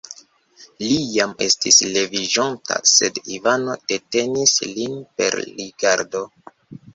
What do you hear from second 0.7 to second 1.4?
Li jam